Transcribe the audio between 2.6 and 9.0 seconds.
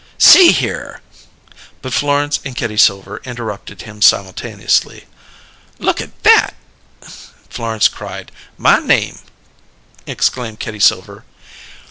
Silver interrupted him simultaneously. "Look at that!" Florence cried. "My